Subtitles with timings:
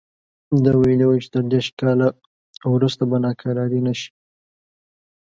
[0.63, 2.07] ده ویلي وو چې تر دېرش کاله
[2.73, 4.09] وروسته به ناکراري نه شي.